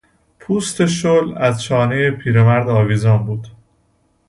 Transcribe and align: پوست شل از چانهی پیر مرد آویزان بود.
پوست 0.39 0.85
شل 0.85 1.33
از 1.37 1.63
چانهی 1.63 2.11
پیر 2.11 2.43
مرد 2.43 2.69
آویزان 2.69 3.25
بود. 3.25 3.47